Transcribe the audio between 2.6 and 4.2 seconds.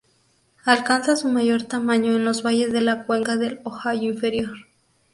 de la cuenca del Ohio